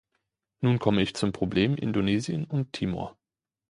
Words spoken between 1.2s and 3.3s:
Problem Indonesien und Timor.